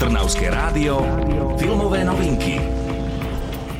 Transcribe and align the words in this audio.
Trnavské 0.00 0.48
rádio, 0.48 1.04
filmové 1.60 2.04
novinky. 2.04 2.79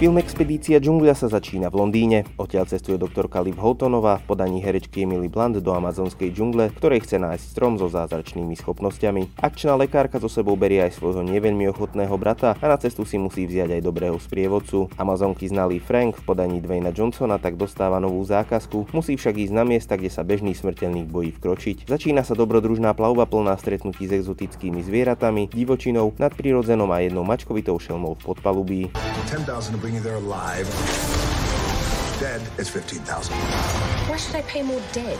Film 0.00 0.16
Expedícia 0.16 0.80
džungľa 0.80 1.12
sa 1.12 1.28
začína 1.28 1.68
v 1.68 1.76
Londýne. 1.84 2.24
Odtiaľ 2.40 2.64
cestuje 2.64 2.96
doktorka 2.96 3.36
Liv 3.44 3.60
Houghtonová 3.60 4.16
v 4.24 4.32
podaní 4.32 4.64
herečky 4.64 5.04
Emily 5.04 5.28
Blunt 5.28 5.60
do 5.60 5.76
amazonskej 5.76 6.32
džungle, 6.32 6.72
ktorej 6.72 7.04
chce 7.04 7.20
nájsť 7.20 7.44
strom 7.44 7.76
so 7.76 7.84
zázračnými 7.92 8.56
schopnosťami. 8.56 9.36
Akčná 9.36 9.76
lekárka 9.76 10.16
so 10.16 10.32
sebou 10.32 10.56
berie 10.56 10.80
aj 10.80 10.96
svojho 10.96 11.20
neveľmi 11.20 11.68
ochotného 11.68 12.16
brata 12.16 12.56
a 12.56 12.64
na 12.64 12.80
cestu 12.80 13.04
si 13.04 13.20
musí 13.20 13.44
vziať 13.44 13.76
aj 13.76 13.82
dobrého 13.84 14.16
sprievodcu. 14.16 14.88
Amazonky 14.96 15.52
znalý 15.52 15.84
Frank 15.84 16.16
v 16.16 16.32
podaní 16.32 16.64
Dwayna 16.64 16.96
Johnsona 16.96 17.36
tak 17.36 17.60
dostáva 17.60 18.00
novú 18.00 18.24
zákazku, 18.24 18.96
musí 18.96 19.20
však 19.20 19.36
ísť 19.36 19.52
na 19.52 19.68
miesta, 19.68 20.00
kde 20.00 20.08
sa 20.08 20.24
bežný 20.24 20.56
smrteľník 20.56 21.12
bojí 21.12 21.36
vkročiť. 21.36 21.92
Začína 21.92 22.24
sa 22.24 22.32
dobrodružná 22.32 22.96
plavba 22.96 23.28
plná 23.28 23.52
stretnutí 23.60 24.08
s 24.08 24.16
exotickými 24.16 24.80
zvieratami, 24.80 25.52
divočinou, 25.52 26.16
nadprirodzenom 26.16 26.88
a 26.88 27.04
jednou 27.04 27.20
mačkovitou 27.20 27.76
šelmou 27.76 28.16
v 28.16 28.32
podpalubí. 28.32 28.80
10,000 29.28 29.76
to 29.76 29.89
bring 29.90 29.96
you 29.96 30.08
there 30.08 30.18
alive. 30.18 30.68
Dead 32.20 32.40
is 32.58 32.68
15,000. 32.68 33.34
Why 33.34 34.16
should 34.16 34.36
I 34.36 34.42
pay 34.42 34.62
more 34.62 34.80
dead? 34.92 35.18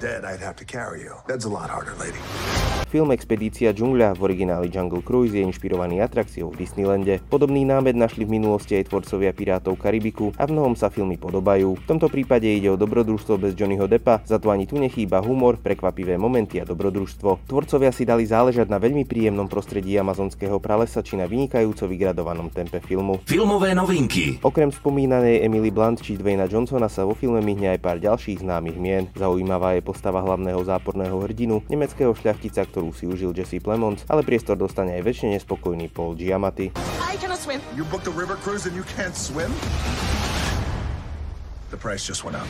Dead, 0.00 0.24
I'd 0.24 0.40
have 0.40 0.56
to 0.56 0.64
carry 0.64 1.02
you. 1.02 1.14
That's 1.26 1.44
a 1.44 1.50
lot 1.50 1.68
harder, 1.68 1.94
lady. 1.96 2.61
Film 2.92 3.08
Expedícia 3.08 3.72
džungľa 3.72 4.12
v 4.12 4.20
origináli 4.20 4.68
Jungle 4.68 5.00
Cruise 5.00 5.32
je 5.32 5.40
inšpirovaný 5.40 6.04
atrakciou 6.04 6.52
v 6.52 6.60
Disneylande. 6.60 7.24
Podobný 7.24 7.64
námed 7.64 7.96
našli 7.96 8.28
v 8.28 8.36
minulosti 8.36 8.76
aj 8.76 8.92
tvorcovia 8.92 9.32
Pirátov 9.32 9.80
Karibiku 9.80 10.36
a 10.36 10.44
v 10.44 10.52
mnohom 10.52 10.76
sa 10.76 10.92
filmy 10.92 11.16
podobajú. 11.16 11.72
V 11.80 11.88
tomto 11.88 12.12
prípade 12.12 12.44
ide 12.44 12.68
o 12.68 12.76
dobrodružstvo 12.76 13.40
bez 13.40 13.56
Johnnyho 13.56 13.88
Deppa, 13.88 14.20
za 14.28 14.36
to 14.36 14.52
ani 14.52 14.68
tu 14.68 14.76
nechýba 14.76 15.24
humor, 15.24 15.56
prekvapivé 15.56 16.20
momenty 16.20 16.60
a 16.60 16.68
dobrodružstvo. 16.68 17.48
Tvorcovia 17.48 17.96
si 17.96 18.04
dali 18.04 18.28
záležať 18.28 18.68
na 18.68 18.76
veľmi 18.76 19.08
príjemnom 19.08 19.48
prostredí 19.48 19.96
amazonského 19.96 20.60
pralesa 20.60 21.00
či 21.00 21.16
na 21.16 21.24
vynikajúco 21.24 21.88
vygradovanom 21.88 22.52
tempe 22.52 22.84
filmu. 22.84 23.24
Filmové 23.24 23.72
novinky. 23.72 24.36
Okrem 24.44 24.68
spomínanej 24.68 25.40
Emily 25.40 25.72
Blunt 25.72 26.04
či 26.04 26.20
Dwayna 26.20 26.44
Johnsona 26.44 26.92
sa 26.92 27.08
vo 27.08 27.16
filme 27.16 27.40
myhne 27.40 27.72
aj 27.72 27.80
pár 27.80 27.96
ďalších 28.04 28.44
známych 28.44 28.76
mien. 28.76 29.08
Zaujímavá 29.16 29.80
je 29.80 29.80
postava 29.80 30.20
hlavného 30.20 30.60
záporného 30.60 31.16
hrdinu, 31.24 31.64
nemeckého 31.72 32.12
šľachtica, 32.12 32.68
ktorý 32.68 32.81
ktorú 32.82 32.98
si 32.98 33.06
užil 33.06 33.30
Jesse 33.30 33.62
Plemons, 33.62 34.02
ale 34.10 34.26
priestor 34.26 34.58
dostane 34.58 34.98
aj 34.98 35.06
väčšine 35.06 35.38
nespokojný 35.38 35.86
Paul 35.86 36.18
Giamatti. 36.18 36.74
I 36.98 37.14
cannot 37.14 37.38
swim. 37.38 37.62
You 37.78 37.86
booked 37.86 38.10
a 38.10 38.14
river 38.18 38.34
cruise 38.42 38.66
and 38.66 38.74
you 38.74 38.82
can't 38.98 39.14
swim? 39.14 39.54
The 41.70 41.78
price 41.78 42.02
just 42.02 42.26
went 42.26 42.34
up. 42.34 42.44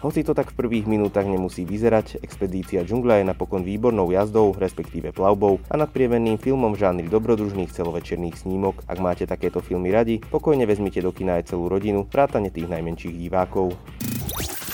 Hoci 0.00 0.24
to 0.24 0.32
tak 0.32 0.48
v 0.56 0.64
prvých 0.64 0.88
minútach 0.88 1.28
nemusí 1.28 1.68
vyzerať, 1.68 2.24
expedícia 2.24 2.82
džungla 2.88 3.20
je 3.20 3.24
napokon 3.28 3.62
výbornou 3.68 4.08
jazdou, 4.10 4.56
respektíve 4.56 5.12
plavbou 5.12 5.60
a 5.68 5.76
nadprievenným 5.76 6.40
filmom 6.40 6.72
v 6.72 6.80
žánri 6.80 7.06
dobrodružných 7.12 7.68
celovečerných 7.68 8.48
snímok. 8.48 8.80
Ak 8.88 8.96
máte 8.98 9.28
takéto 9.28 9.60
filmy 9.60 9.92
radi, 9.92 10.18
pokojne 10.18 10.64
vezmite 10.64 11.04
do 11.04 11.12
kina 11.12 11.36
aj 11.36 11.52
celú 11.52 11.68
rodinu, 11.68 12.08
vrátane 12.08 12.48
tých 12.48 12.66
najmenších 12.66 13.12
divákov. 13.12 13.76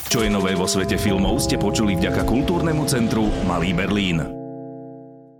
Čo 0.08 0.24
je 0.24 0.30
nové 0.30 0.54
vo 0.54 0.70
svete 0.70 0.94
filmov 0.94 1.42
ste 1.42 1.58
počuli 1.58 1.98
vďaka 1.98 2.22
kultúrnemu 2.24 2.86
centru 2.86 3.28
Malý 3.44 3.76
Berlín. 3.76 4.41